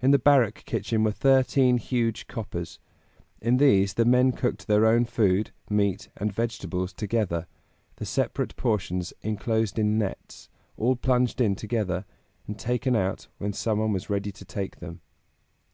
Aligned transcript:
In 0.00 0.12
the 0.12 0.18
barrack 0.20 0.64
kitchen 0.64 1.02
were 1.02 1.10
thirteen 1.10 1.78
huge 1.78 2.28
coppers; 2.28 2.78
in 3.42 3.56
these 3.56 3.94
the 3.94 4.04
men 4.04 4.30
cooked 4.30 4.68
their 4.68 4.86
own 4.86 5.04
food, 5.04 5.50
meat 5.68 6.08
and 6.16 6.32
vegetables 6.32 6.92
together, 6.92 7.48
the 7.96 8.04
separate 8.06 8.54
portions 8.54 9.12
inclosed 9.22 9.76
in 9.76 9.98
nets, 9.98 10.48
all 10.76 10.94
plunged 10.94 11.40
in 11.40 11.56
together, 11.56 12.04
and 12.46 12.60
taken 12.60 12.94
out 12.94 13.26
when 13.38 13.52
some 13.52 13.80
one 13.80 13.92
was 13.92 14.08
ready 14.08 14.30
to 14.30 14.44
take 14.44 14.76
them. 14.78 15.00